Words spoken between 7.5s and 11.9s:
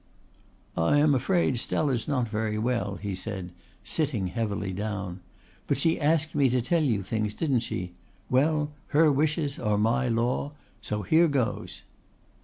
she? Well, her wishes are my law. So here goes."